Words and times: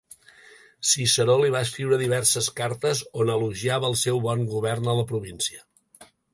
Ciceró 0.91 1.35
li 1.41 1.51
va 1.55 1.61
escriure 1.67 1.99
diverses 2.05 2.49
cartes 2.61 3.03
on 3.25 3.33
elogiava 3.35 3.93
el 3.93 4.01
seu 4.07 4.25
bon 4.27 4.45
govern 4.57 4.93
a 4.95 4.99
la 5.03 5.07
província. 5.15 5.65